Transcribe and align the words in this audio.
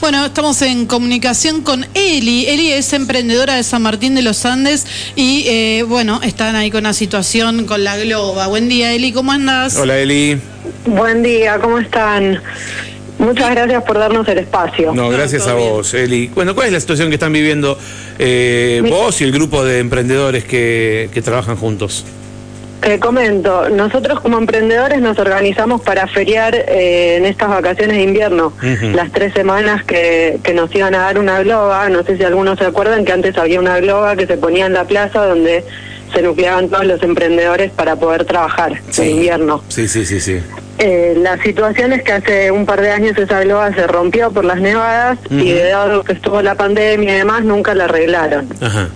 Bueno, 0.00 0.24
estamos 0.26 0.62
en 0.62 0.86
comunicación 0.86 1.62
con 1.62 1.84
Eli. 1.94 2.46
Eli 2.46 2.70
es 2.70 2.92
emprendedora 2.92 3.56
de 3.56 3.64
San 3.64 3.82
Martín 3.82 4.14
de 4.14 4.22
los 4.22 4.44
Andes 4.44 4.86
y, 5.16 5.44
eh, 5.48 5.84
bueno, 5.88 6.20
están 6.22 6.54
ahí 6.54 6.70
con 6.70 6.80
una 6.80 6.92
situación 6.92 7.64
con 7.64 7.82
la 7.82 7.96
Globa. 7.96 8.46
Buen 8.46 8.68
día, 8.68 8.92
Eli, 8.92 9.10
¿cómo 9.10 9.32
andas? 9.32 9.76
Hola, 9.76 9.98
Eli. 9.98 10.38
Buen 10.86 11.24
día, 11.24 11.58
¿cómo 11.58 11.80
están? 11.80 12.40
Muchas 13.18 13.50
gracias 13.50 13.82
por 13.82 13.98
darnos 13.98 14.28
el 14.28 14.38
espacio. 14.38 14.94
No, 14.94 15.08
gracias 15.08 15.48
a 15.48 15.54
vos, 15.54 15.92
Eli. 15.94 16.28
Bueno, 16.28 16.54
¿cuál 16.54 16.68
es 16.68 16.74
la 16.74 16.80
situación 16.80 17.08
que 17.08 17.14
están 17.14 17.32
viviendo 17.32 17.76
eh, 18.20 18.80
vos 18.88 19.20
y 19.20 19.24
el 19.24 19.32
grupo 19.32 19.64
de 19.64 19.80
emprendedores 19.80 20.44
que, 20.44 21.10
que 21.12 21.22
trabajan 21.22 21.56
juntos? 21.56 22.04
Te 22.88 22.98
comento, 23.00 23.68
nosotros 23.68 24.18
como 24.20 24.38
emprendedores 24.38 25.02
nos 25.02 25.18
organizamos 25.18 25.82
para 25.82 26.06
feriar 26.06 26.54
eh, 26.54 27.16
en 27.18 27.26
estas 27.26 27.50
vacaciones 27.50 27.98
de 27.98 28.02
invierno, 28.02 28.54
las 28.94 29.12
tres 29.12 29.34
semanas 29.34 29.84
que, 29.84 30.40
que 30.42 30.54
nos 30.54 30.74
iban 30.74 30.94
a 30.94 31.00
dar 31.00 31.18
una 31.18 31.38
globa, 31.42 31.90
no 31.90 32.02
sé 32.02 32.16
si 32.16 32.24
algunos 32.24 32.58
se 32.58 32.64
acuerdan 32.64 33.04
que 33.04 33.12
antes 33.12 33.36
había 33.36 33.60
una 33.60 33.78
globa 33.78 34.16
que 34.16 34.26
se 34.26 34.38
ponía 34.38 34.64
en 34.64 34.72
la 34.72 34.86
plaza 34.86 35.26
donde 35.26 35.64
se 36.14 36.22
nucleaban 36.22 36.70
todos 36.70 36.86
los 36.86 37.02
emprendedores 37.02 37.70
para 37.72 37.96
poder 37.96 38.24
trabajar 38.24 38.80
en 38.96 39.04
invierno. 39.04 39.62
Sí, 39.68 39.86
sí, 39.86 40.06
sí, 40.06 40.18
sí. 40.18 40.40
Eh, 40.78 41.12
la 41.18 41.36
situación 41.42 41.92
es 41.92 42.02
que 42.02 42.12
hace 42.12 42.50
un 42.50 42.64
par 42.64 42.80
de 42.80 42.90
años 42.90 43.18
esa 43.18 43.42
globa 43.42 43.70
se 43.74 43.86
rompió 43.86 44.30
por 44.30 44.46
las 44.46 44.62
nevadas 44.62 45.18
y 45.28 45.52
dado 45.52 46.04
que 46.04 46.14
estuvo 46.14 46.40
la 46.40 46.54
pandemia 46.54 47.16
y 47.16 47.18
demás, 47.18 47.44
nunca 47.44 47.74
la 47.74 47.84
arreglaron. 47.84 48.48
Ajá. 48.62 48.88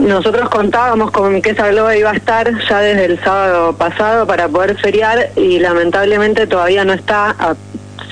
Nosotros 0.00 0.48
contábamos 0.48 1.10
con 1.10 1.42
que 1.42 1.50
esa 1.50 1.68
globa 1.68 1.96
iba 1.96 2.10
a 2.10 2.14
estar 2.14 2.50
ya 2.68 2.78
desde 2.80 3.04
el 3.04 3.20
sábado 3.22 3.76
pasado 3.76 4.26
para 4.26 4.48
poder 4.48 4.76
feriar 4.78 5.30
y 5.36 5.58
lamentablemente 5.58 6.46
todavía 6.46 6.84
no 6.84 6.92
está. 6.92 7.34
Ah, 7.38 7.54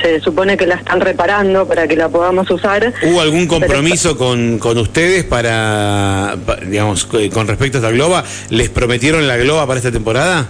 se 0.02 0.20
supone 0.20 0.56
que 0.56 0.65
la 0.66 0.77
están 0.77 1.01
reparando 1.01 1.66
para 1.66 1.88
que 1.88 1.96
la 1.96 2.09
podamos 2.09 2.48
usar. 2.51 2.93
¿Hubo 3.02 3.20
algún 3.20 3.46
compromiso 3.48 4.16
con, 4.16 4.59
con 4.59 4.79
ustedes 4.79 5.24
para, 5.24 6.37
pa- 6.46 6.57
digamos, 6.57 7.04
co- 7.04 7.18
con 7.32 7.48
respecto 7.48 7.79
a 7.79 7.80
esta 7.80 7.91
globa? 7.91 8.23
¿Les 8.51 8.68
prometieron 8.68 9.26
la 9.26 9.37
globa 9.38 9.66
para 9.66 9.79
esta 9.79 9.91
temporada? 9.91 10.46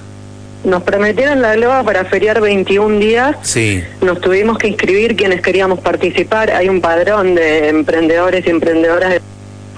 Nos 0.64 0.82
prometieron 0.82 1.40
la 1.40 1.54
globa 1.54 1.82
para 1.84 2.04
feriar 2.04 2.40
21 2.42 2.98
días. 2.98 3.36
Sí. 3.42 3.82
Nos 4.02 4.20
tuvimos 4.20 4.58
que 4.58 4.68
inscribir 4.68 5.16
quienes 5.16 5.40
queríamos 5.40 5.78
participar. 5.78 6.50
Hay 6.50 6.68
un 6.68 6.80
padrón 6.82 7.34
de 7.36 7.68
emprendedores 7.68 8.44
y 8.46 8.50
emprendedoras. 8.50 9.10
de- 9.12 9.22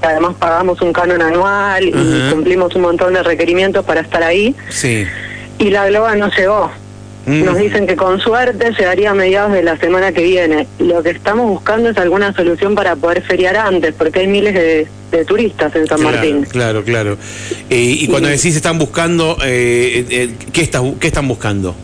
Además 0.02 0.34
pagamos 0.38 0.80
un 0.82 0.92
canon 0.92 1.20
anual 1.22 1.84
y 1.88 2.30
cumplimos 2.30 2.74
un 2.74 2.82
montón 2.82 3.14
de 3.14 3.22
requerimientos 3.22 3.84
para 3.84 4.00
estar 4.00 4.22
ahí. 4.22 4.54
Sí. 4.70 5.04
Y 5.58 5.70
la 5.70 5.86
globa 5.88 6.16
no 6.16 6.30
llegó. 6.34 6.70
Mm. 7.26 7.44
Nos 7.44 7.58
dicen 7.58 7.86
que 7.86 7.96
con 7.96 8.18
suerte 8.18 8.70
llegaría 8.78 9.10
a 9.10 9.14
mediados 9.14 9.52
de 9.52 9.62
la 9.62 9.76
semana 9.76 10.10
que 10.12 10.22
viene. 10.22 10.66
Lo 10.78 11.02
que 11.02 11.10
estamos 11.10 11.46
buscando 11.48 11.90
es 11.90 11.98
alguna 11.98 12.32
solución 12.34 12.74
para 12.74 12.96
poder 12.96 13.22
feriar 13.22 13.56
antes, 13.58 13.94
porque 13.94 14.20
hay 14.20 14.26
miles 14.26 14.54
de, 14.54 14.88
de 15.10 15.24
turistas 15.26 15.74
en 15.76 15.86
San 15.86 15.98
Claro, 16.00 16.16
Martín. 16.16 16.42
Claro, 16.44 16.82
claro. 16.82 17.18
Eh, 17.68 17.76
y 18.00 18.06
cuando 18.08 18.28
decís 18.30 18.56
están 18.56 18.78
buscando, 18.78 19.36
eh, 19.44 20.06
eh, 20.08 20.30
¿qué, 20.50 20.62
está- 20.62 20.82
¿qué 20.98 21.08
están 21.08 21.28
buscando? 21.28 21.74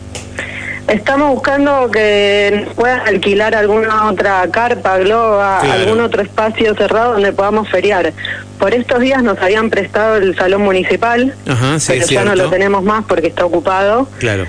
Estamos 0.87 1.31
buscando 1.31 1.91
que 1.91 2.63
nos 2.65 2.73
puedan 2.75 3.01
alquilar 3.05 3.53
alguna 3.55 4.09
otra 4.09 4.47
carpa, 4.49 4.97
globa, 4.99 5.59
Claro. 5.61 5.81
algún 5.81 5.99
otro 6.01 6.21
espacio 6.21 6.73
cerrado 6.75 7.13
donde 7.13 7.33
podamos 7.33 7.69
feriar. 7.69 8.13
Por 8.57 8.73
estos 8.73 9.01
días 9.01 9.21
nos 9.21 9.37
habían 9.41 9.69
prestado 9.69 10.15
el 10.15 10.35
salón 10.37 10.61
municipal, 10.61 11.33
Ajá, 11.45 11.77
sí, 11.79 11.93
pero 11.95 12.05
ya 12.07 12.23
no 12.23 12.35
lo 12.35 12.49
tenemos 12.49 12.83
más 12.83 13.03
porque 13.05 13.27
está 13.27 13.45
ocupado. 13.45 14.07
Claro. 14.19 14.45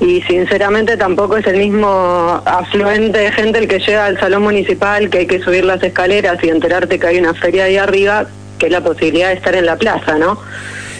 Y 0.00 0.20
sinceramente 0.22 0.96
tampoco 0.98 1.38
es 1.38 1.46
el 1.46 1.56
mismo 1.56 2.42
afluente 2.44 3.18
de 3.18 3.32
gente 3.32 3.58
el 3.58 3.68
que 3.68 3.78
llega 3.78 4.04
al 4.04 4.20
salón 4.20 4.42
municipal, 4.42 5.08
que 5.08 5.18
hay 5.18 5.26
que 5.26 5.40
subir 5.40 5.64
las 5.64 5.82
escaleras 5.82 6.38
y 6.42 6.48
enterarte 6.50 6.98
que 6.98 7.06
hay 7.06 7.18
una 7.18 7.32
feria 7.34 7.64
ahí 7.64 7.76
arriba, 7.78 8.26
que 8.58 8.66
es 8.66 8.72
la 8.72 8.82
posibilidad 8.82 9.28
de 9.28 9.34
estar 9.34 9.54
en 9.54 9.64
la 9.66 9.76
plaza, 9.76 10.16
¿no? 10.18 10.38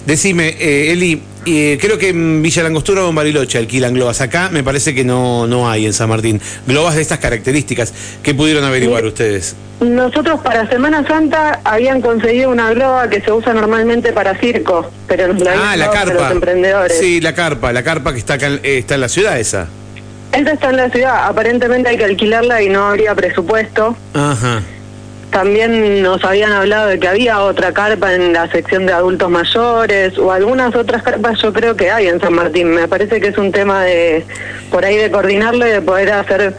Decime, 0.07 0.57
eh, 0.59 0.93
Eli, 0.93 1.23
eh, 1.47 1.79
creo 1.81 1.99
que 1.99 2.09
en 2.09 2.43
Villa 2.43 2.63
Langostura 2.63 3.05
o 3.05 3.11
en 3.11 3.15
Bariloche 3.15 3.59
alquilan 3.59 3.95
globas. 3.95 4.21
Acá 4.21 4.49
me 4.51 4.63
parece 4.63 4.95
que 4.95 5.05
no, 5.05 5.47
no 5.47 5.71
hay 5.71 5.87
en 5.87 5.93
San 5.93 6.09
Martín. 6.09 6.41
Globas 6.67 6.97
de 6.97 7.03
estas 7.03 7.19
características. 7.19 7.93
¿Qué 8.23 8.35
pudieron 8.35 8.65
averiguar 8.65 9.05
ustedes? 9.05 9.55
Nosotros 9.81 10.41
para 10.43 10.69
Semana 10.69 11.07
Santa 11.07 11.61
habían 11.65 12.03
conseguido 12.03 12.51
una 12.51 12.71
globa 12.75 13.09
que 13.09 13.21
se 13.23 13.33
usa 13.33 13.55
normalmente 13.55 14.13
para 14.13 14.39
circo, 14.39 14.91
pero 15.09 15.33
la 15.33 15.73
Ah, 15.73 15.77
la 15.77 15.91
carpa. 15.91 16.13
los 16.15 16.33
emprendedores. 16.33 16.99
Sí, 16.99 17.21
la 17.21 17.35
carpa. 17.35 17.73
La 17.73 17.83
carpa 17.83 18.13
que 18.13 18.19
está 18.19 18.35
acá 18.35 18.49
eh, 18.63 18.79
está 18.79 18.97
en 18.97 19.01
la 19.01 19.09
ciudad 19.09 19.39
esa. 19.41 19.69
Esta 20.33 20.53
está 20.53 20.71
en 20.71 20.77
la 20.77 20.91
ciudad, 20.91 21.27
aparentemente 21.27 21.89
hay 21.89 21.97
que 21.97 22.05
alquilarla 22.05 22.63
y 22.63 22.69
no 22.69 22.87
habría 22.87 23.15
presupuesto. 23.15 23.97
Ajá. 24.15 24.63
También 25.31 26.03
nos 26.03 26.25
habían 26.25 26.51
hablado 26.53 26.89
de 26.89 26.99
que 26.99 27.07
había 27.07 27.41
otra 27.41 27.73
carpa 27.73 28.15
en 28.15 28.33
la 28.33 28.51
sección 28.51 28.85
de 28.87 28.93
adultos 28.93 29.31
mayores 29.31 30.19
o 30.19 30.33
algunas 30.33 30.75
otras 30.75 31.03
carpas 31.05 31.41
yo 31.41 31.53
creo 31.53 31.77
que 31.77 31.91
hay 31.91 32.09
en 32.09 32.21
San 32.21 32.33
Martín. 32.35 32.71
Me 32.71 32.89
parece 32.89 33.21
que 33.21 33.29
es 33.29 33.39
un 33.39 33.53
tema 33.53 33.85
de 33.85 34.25
por 34.73 34.85
ahí 34.85 34.97
de 34.97 35.09
coordinarlo 35.11 35.67
y 35.69 35.71
de 35.71 35.83
poder 35.83 36.11
hacer 36.13 36.55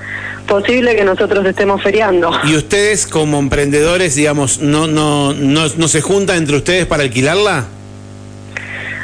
posible 0.48 0.96
que 0.96 1.04
nosotros 1.04 1.46
estemos 1.46 1.82
feriando. 1.84 2.32
¿Y 2.46 2.56
ustedes 2.56 3.06
como 3.08 3.40
emprendedores, 3.40 4.16
digamos, 4.16 4.60
no, 4.60 4.88
no, 4.88 5.34
no, 5.34 5.68
no 5.76 5.88
se 5.90 6.00
juntan 6.02 6.38
entre 6.38 6.56
ustedes 6.56 6.86
para 6.86 7.04
alquilarla? 7.04 7.66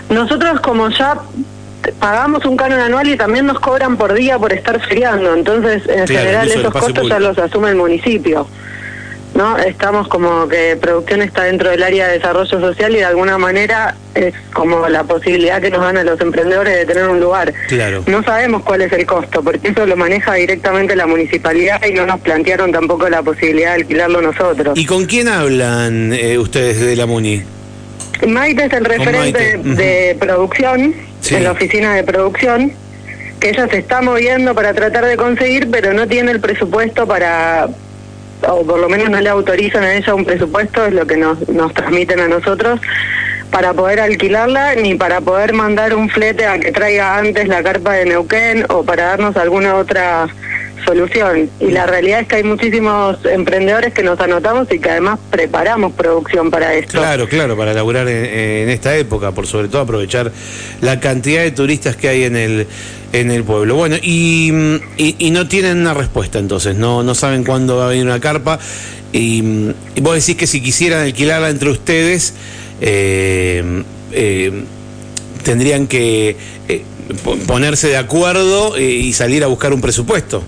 Nosotros 0.09 0.61
como 0.61 0.89
ya 0.89 1.17
pagamos 1.99 2.45
un 2.45 2.55
canon 2.55 2.79
anual 2.79 3.07
y 3.09 3.17
también 3.17 3.45
nos 3.45 3.59
cobran 3.59 3.97
por 3.97 4.13
día 4.13 4.39
por 4.39 4.53
estar 4.53 4.79
feriando, 4.87 5.33
entonces 5.33 5.83
en 5.87 6.05
Claro, 6.05 6.21
general 6.21 6.47
esos 6.51 6.71
costos 6.73 6.93
ya 6.93 7.01
público. 7.01 7.19
los 7.19 7.37
asume 7.37 7.69
el 7.69 7.75
municipio. 7.75 8.47
¿No? 9.37 9.55
Estamos 9.55 10.07
como 10.07 10.47
que 10.47 10.75
producción 10.81 11.21
está 11.21 11.43
dentro 11.43 11.69
del 11.69 11.83
área 11.83 12.07
de 12.07 12.13
desarrollo 12.13 12.59
social 12.59 12.91
y 12.95 12.97
de 12.97 13.05
alguna 13.05 13.37
manera 13.37 13.95
es 14.15 14.33
como 14.51 14.89
la 14.89 15.03
posibilidad 15.03 15.61
que 15.61 15.69
nos 15.69 15.81
dan 15.81 15.95
a 15.95 16.03
los 16.03 16.19
emprendedores 16.19 16.75
de 16.75 16.85
tener 16.87 17.07
un 17.07 17.19
lugar. 17.19 17.53
Claro. 17.67 18.03
No 18.07 18.23
sabemos 18.23 18.63
cuál 18.63 18.81
es 18.81 18.91
el 18.93 19.05
costo, 19.05 19.43
porque 19.43 19.67
eso 19.67 19.85
lo 19.85 19.95
maneja 19.95 20.33
directamente 20.33 20.95
la 20.95 21.05
municipalidad 21.05 21.79
y 21.85 21.93
no 21.93 22.07
nos 22.07 22.19
plantearon 22.21 22.71
tampoco 22.71 23.07
la 23.09 23.21
posibilidad 23.21 23.75
de 23.75 23.81
alquilarlo 23.81 24.23
nosotros. 24.23 24.75
¿Y 24.75 24.87
con 24.87 25.05
quién 25.05 25.27
hablan 25.27 26.13
eh, 26.13 26.39
ustedes 26.39 26.79
de 26.79 26.95
la 26.95 27.05
MUNI? 27.05 27.43
Maite 28.27 28.65
es 28.65 28.73
el 28.73 28.85
referente 28.85 29.59
de 29.59 30.17
producción, 30.19 30.95
Sí. 31.21 31.35
en 31.35 31.43
la 31.43 31.51
oficina 31.51 31.93
de 31.93 32.03
producción, 32.03 32.71
que 33.39 33.49
ella 33.49 33.67
se 33.67 33.77
está 33.77 34.01
moviendo 34.01 34.55
para 34.55 34.73
tratar 34.73 35.05
de 35.05 35.15
conseguir, 35.15 35.69
pero 35.69 35.93
no 35.93 36.07
tiene 36.07 36.31
el 36.31 36.39
presupuesto 36.39 37.05
para, 37.05 37.67
o 38.47 38.65
por 38.65 38.79
lo 38.79 38.89
menos 38.89 39.09
no 39.09 39.19
le 39.19 39.29
autorizan 39.29 39.83
a 39.83 39.93
ella 39.93 40.13
un 40.13 40.25
presupuesto, 40.25 40.85
es 40.85 40.93
lo 40.93 41.05
que 41.05 41.17
nos, 41.17 41.47
nos 41.49 41.73
transmiten 41.73 42.19
a 42.19 42.27
nosotros, 42.27 42.79
para 43.51 43.73
poder 43.73 43.99
alquilarla, 43.99 44.75
ni 44.75 44.95
para 44.95 45.21
poder 45.21 45.53
mandar 45.53 45.95
un 45.95 46.09
flete 46.09 46.45
a 46.45 46.59
que 46.59 46.71
traiga 46.71 47.17
antes 47.17 47.47
la 47.47 47.63
carpa 47.63 47.93
de 47.93 48.05
Neuquén 48.05 48.65
o 48.69 48.83
para 48.83 49.05
darnos 49.05 49.37
alguna 49.37 49.75
otra 49.75 50.27
solución. 50.85 51.49
Y 51.59 51.71
la 51.71 51.85
realidad 51.85 52.21
es 52.21 52.27
que 52.27 52.35
hay 52.37 52.43
muchísimos 52.43 53.17
emprendedores 53.25 53.93
que 53.93 54.03
nos 54.03 54.19
anotamos 54.19 54.67
y 54.71 54.79
que 54.79 54.89
además 54.89 55.19
preparamos 55.29 55.93
producción 55.93 56.49
para 56.51 56.73
esto. 56.75 56.97
Claro, 56.99 57.27
claro, 57.27 57.57
para 57.57 57.73
laburar 57.73 58.07
en, 58.07 58.69
esta 58.69 58.95
época, 58.95 59.31
por 59.31 59.47
sobre 59.47 59.67
todo 59.67 59.81
aprovechar 59.81 60.31
la 60.81 60.99
cantidad 60.99 61.43
de 61.43 61.51
turistas 61.51 61.95
que 61.95 62.09
hay 62.09 62.23
en 62.23 62.35
el 62.35 62.67
en 63.13 63.31
el 63.31 63.43
pueblo. 63.43 63.75
Bueno, 63.75 63.95
y, 64.01 64.51
y, 64.97 65.15
y 65.17 65.31
no 65.31 65.47
tienen 65.47 65.77
una 65.77 65.93
respuesta 65.93 66.39
entonces, 66.39 66.75
no, 66.75 67.03
no 67.03 67.15
saben 67.15 67.43
cuándo 67.45 67.77
va 67.77 67.85
a 67.85 67.89
venir 67.89 68.05
una 68.05 68.19
carpa. 68.19 68.59
Y, 69.13 69.41
y 69.95 70.01
vos 70.01 70.15
decís 70.15 70.35
que 70.35 70.45
si 70.47 70.61
quisieran 70.61 71.01
alquilarla 71.03 71.49
entre 71.49 71.69
ustedes, 71.69 72.33
eh, 72.81 73.83
eh, 74.11 74.51
tendrían 75.43 75.87
que 75.87 76.35
eh, 76.67 76.81
po- 77.23 77.37
ponerse 77.47 77.87
de 77.87 77.95
acuerdo 77.95 78.75
eh, 78.75 78.83
y 78.83 79.13
salir 79.13 79.45
a 79.45 79.47
buscar 79.47 79.71
un 79.71 79.79
presupuesto. 79.79 80.43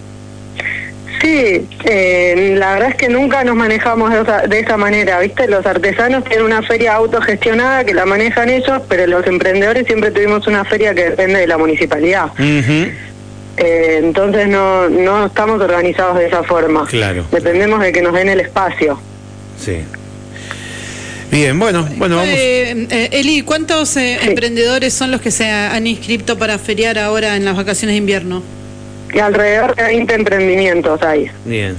Sí, 1.21 1.67
eh, 1.83 2.55
la 2.57 2.73
verdad 2.73 2.89
es 2.89 2.95
que 2.95 3.09
nunca 3.09 3.43
nos 3.43 3.55
manejamos 3.55 4.11
de 4.11 4.21
esa, 4.21 4.47
de 4.47 4.59
esa 4.59 4.77
manera, 4.77 5.19
¿viste? 5.19 5.47
Los 5.47 5.65
artesanos 5.65 6.23
tienen 6.23 6.45
una 6.45 6.61
feria 6.61 6.93
autogestionada 6.93 7.83
que 7.83 7.93
la 7.93 8.05
manejan 8.05 8.49
ellos, 8.49 8.81
pero 8.87 9.05
los 9.07 9.27
emprendedores 9.27 9.85
siempre 9.85 10.11
tuvimos 10.11 10.47
una 10.47 10.63
feria 10.63 10.93
que 10.95 11.09
depende 11.09 11.39
de 11.39 11.47
la 11.47 11.57
municipalidad. 11.57 12.27
Eh, 12.37 13.99
entonces 14.01 14.47
no, 14.47 14.87
no 14.87 15.25
estamos 15.25 15.61
organizados 15.61 16.17
de 16.19 16.27
esa 16.27 16.43
forma. 16.43 16.85
Claro. 16.87 17.25
Dependemos 17.31 17.81
de 17.81 17.91
que 17.91 18.01
nos 18.01 18.13
den 18.13 18.29
el 18.29 18.39
espacio. 18.39 18.99
Sí. 19.59 19.83
Bien, 21.31 21.59
bueno, 21.59 21.87
bueno, 21.97 22.15
vamos. 22.15 22.33
Eh, 22.33 22.87
eh, 22.89 23.09
Eli, 23.11 23.41
¿cuántos 23.43 23.95
eh, 23.97 24.19
emprendedores 24.23 24.93
son 24.93 25.11
los 25.11 25.21
que 25.21 25.29
se 25.29 25.45
han 25.45 25.85
inscrito 25.85 26.37
para 26.37 26.57
feriar 26.57 26.97
ahora 26.97 27.35
en 27.35 27.45
las 27.45 27.55
vacaciones 27.55 27.93
de 27.93 27.97
invierno? 27.97 28.41
Y 29.13 29.19
alrededor 29.19 29.75
de 29.75 29.83
20 29.83 30.13
emprendimientos 30.15 31.01
hay. 31.01 31.29
Bien. 31.45 31.75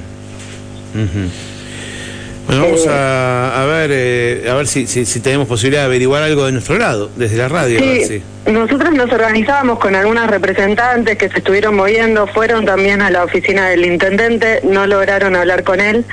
Bueno, 2.46 2.62
vamos 2.62 2.84
Eh, 2.86 2.90
a, 2.90 3.62
a 3.62 3.66
ver 3.66 3.90
eh, 3.92 4.48
a 4.50 4.54
ver 4.54 4.66
si, 4.66 4.86
si, 4.86 5.06
si 5.06 5.20
tenemos 5.20 5.46
posibilidad 5.46 5.82
de 5.82 5.86
averiguar 5.86 6.22
algo 6.22 6.46
de 6.46 6.52
nuestro 6.52 6.78
lado, 6.78 7.10
desde 7.16 7.36
la 7.36 7.48
radio. 7.48 7.78
a 7.78 7.82
ver 7.82 8.04
Sí, 8.04 8.22
si- 8.46 8.50
nosotros 8.50 8.92
nos 8.92 9.12
organizábamos 9.12 9.78
con 9.78 9.94
algunas 9.94 10.28
representantes 10.28 11.16
que 11.16 11.28
se 11.28 11.38
estuvieron 11.38 11.76
moviendo, 11.76 12.26
fueron 12.26 12.64
también 12.64 13.02
a 13.02 13.10
la 13.10 13.22
oficina 13.24 13.68
del 13.68 13.84
intendente, 13.84 14.60
no 14.64 14.86
lograron 14.86 15.36
hablar 15.36 15.62
con 15.62 15.78
él, 15.78 16.04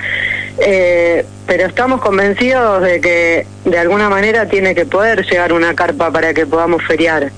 eh, 0.59 1.25
pero 1.47 1.65
estamos 1.65 2.01
convencidos 2.01 2.83
de 2.83 3.01
que 3.01 3.47
de 3.65 3.79
alguna 3.79 4.09
manera 4.09 4.47
tiene 4.47 4.75
que 4.75 4.85
poder 4.85 5.25
llegar 5.25 5.53
una 5.53 5.73
carpa 5.73 6.11
para 6.11 6.33
que 6.35 6.45
podamos 6.45 6.83
feriar. 6.83 7.31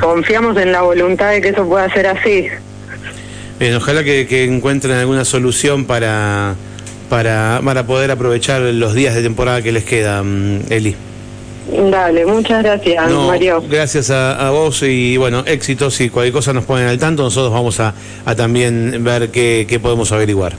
Confiamos 0.00 0.56
en 0.58 0.72
la 0.72 0.82
voluntad 0.82 1.30
de 1.30 1.40
que 1.40 1.48
eso 1.50 1.66
pueda 1.66 1.92
ser 1.92 2.06
así. 2.06 2.48
Bien, 3.58 3.74
ojalá 3.74 4.02
que, 4.04 4.26
que 4.26 4.44
encuentren 4.44 4.96
alguna 4.96 5.24
solución 5.24 5.84
para, 5.84 6.54
para, 7.08 7.60
para 7.64 7.86
poder 7.86 8.10
aprovechar 8.10 8.60
los 8.60 8.94
días 8.94 9.14
de 9.14 9.22
temporada 9.22 9.62
que 9.62 9.72
les 9.72 9.84
quedan, 9.84 10.62
Eli. 10.70 10.96
Dale, 11.90 12.26
muchas 12.26 12.62
gracias, 12.62 13.10
No, 13.10 13.28
Mario. 13.28 13.64
gracias 13.66 14.10
a, 14.10 14.46
a 14.46 14.50
vos 14.50 14.82
y 14.82 15.16
bueno, 15.16 15.44
éxitos 15.46 15.98
y 16.02 16.10
cualquier 16.10 16.34
cosa 16.34 16.52
nos 16.52 16.64
ponen 16.64 16.88
al 16.88 16.98
tanto, 16.98 17.22
nosotros 17.22 17.52
vamos 17.54 17.80
a, 17.80 17.94
a 18.26 18.34
también 18.34 19.02
ver 19.02 19.30
qué, 19.30 19.64
qué 19.66 19.80
podemos 19.80 20.12
averiguar. 20.12 20.52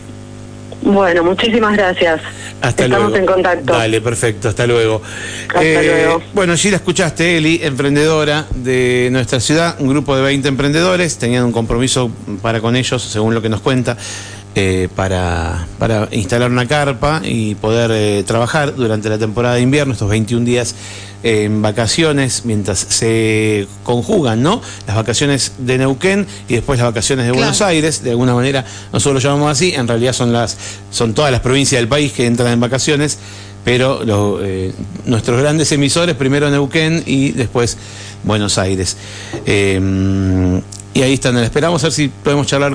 Bueno, 0.86 1.24
muchísimas 1.24 1.76
gracias. 1.76 2.22
Hasta 2.62 2.86
Estamos 2.86 3.10
luego. 3.10 3.18
en 3.18 3.26
contacto. 3.26 3.74
Dale, 3.74 4.02
perfecto, 4.02 4.50
hasta 4.50 4.68
luego. 4.68 5.02
Hasta 5.50 5.62
luego. 5.62 6.22
Bueno, 6.34 6.54
allí 6.54 6.70
la 6.70 6.78
escuchaste, 6.78 7.38
Eli, 7.38 7.60
emprendedora 7.64 8.46
de 8.54 9.10
nuestra 9.12 9.40
ciudad, 9.40 9.76
un 9.80 9.90
grupo 9.90 10.16
de 10.16 10.22
20 10.22 10.48
emprendedores, 10.48 11.18
tenían 11.18 11.44
un 11.44 11.52
compromiso 11.52 12.12
para 12.42 12.62
con 12.62 12.76
ellos, 12.76 13.02
según 13.02 13.34
lo 13.34 13.42
que 13.42 13.50
nos 13.50 13.62
cuenta, 13.62 13.98
eh, 14.56 14.88
para, 14.96 15.68
para 15.78 16.08
instalar 16.12 16.50
una 16.50 16.66
carpa 16.68 17.22
y 17.24 17.56
poder 17.56 17.92
eh, 17.94 18.24
trabajar 18.26 18.74
durante 18.76 19.10
la 19.10 19.18
temporada 19.18 19.56
de 19.56 19.62
invierno, 19.62 19.94
estos 19.94 20.10
21 20.10 20.46
días 20.46 20.76
eh, 21.24 21.44
en 21.44 21.62
vacaciones, 21.62 22.44
mientras 22.46 22.80
se 22.80 23.68
conjugan, 23.84 24.42
¿no? 24.42 24.62
Las 24.88 24.96
vacaciones 24.96 25.54
de 25.58 25.78
Neuquén 25.78 26.26
y 26.48 26.54
después 26.56 26.80
las 26.80 26.88
vacaciones 26.88 27.26
de 27.26 27.32
Claro. 27.32 27.42
Buenos 27.48 27.62
Aires, 27.62 28.02
de 28.04 28.12
alguna 28.12 28.34
manera 28.34 28.64
nosotros 28.94 29.22
lo 29.24 29.30
llamamos 29.30 29.52
así, 29.52 29.74
en 29.76 29.88
realidad 29.88 30.14
son 30.14 30.32
las 30.32 30.58
son 30.90 31.14
todas 31.14 31.32
las 31.32 31.42
provincias 31.42 31.82
del 31.82 31.90
país 31.90 32.14
que 32.14 32.26
entran 32.26 32.54
en 32.54 32.60
vacaciones, 32.62 33.18
pero 33.66 34.06
lo- 34.06 34.40
nuestros 35.06 35.42
grandes 35.42 35.70
emisores, 35.74 36.16
primero 36.16 36.50
Neuquén 36.50 37.04
y 37.06 37.32
después 37.32 37.78
Buenos 38.24 38.58
Aires. 38.58 38.96
Y 40.98 41.02
ahí 41.02 41.14
están, 41.16 41.38
esperamos 41.40 41.84
a 41.84 41.88
ver 41.88 41.92
si 41.92 42.08
podemos 42.08 42.48
charlar 42.48 42.70
con 42.70 42.74